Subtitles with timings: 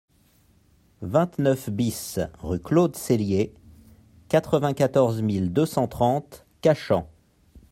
[1.03, 3.53] vingt-neuf BIS rue Claude Cellier,
[4.29, 7.07] quatre-vingt-quatorze mille deux cent trente Cachan